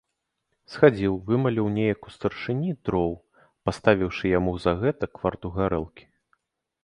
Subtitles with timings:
[0.75, 3.13] Схадзіў, вымаліў неяк у старшыні дроў,
[3.69, 6.05] паставіўшы яму за гэта кварту гарэлкі.